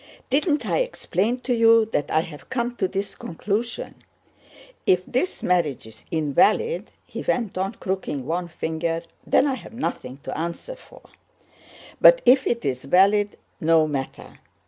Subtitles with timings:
[0.31, 3.93] "Didn't I explain to you that I have come to this conclusion:
[4.87, 10.17] if this marriage is invalid," he went on, crooking one finger, "then I have nothing
[10.23, 11.03] to answer for;
[12.01, 14.37] but if it is valid, no matter!